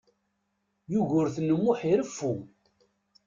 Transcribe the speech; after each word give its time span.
Yugurten 0.91 1.53
U 1.55 1.57
Muḥ 1.63 1.79
ireffu. 1.91 2.33